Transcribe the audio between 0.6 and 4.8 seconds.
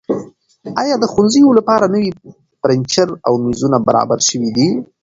ایا د ښوونځیو لپاره نوي فرنیچر او میزونه برابر شوي دي؟